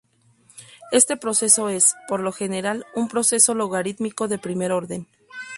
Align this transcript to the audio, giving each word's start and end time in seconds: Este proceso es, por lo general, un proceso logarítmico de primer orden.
Este 0.91 1.15
proceso 1.15 1.69
es, 1.69 1.93
por 2.07 2.21
lo 2.21 2.31
general, 2.31 2.87
un 2.95 3.07
proceso 3.07 3.53
logarítmico 3.53 4.27
de 4.27 4.39
primer 4.39 4.71
orden. 4.71 5.05